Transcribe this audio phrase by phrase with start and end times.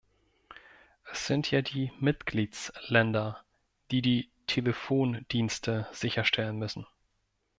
[1.11, 3.43] Es sind ja die Mitgliedsländer,
[3.91, 6.87] die die Telefondienste sicherstellen müssen.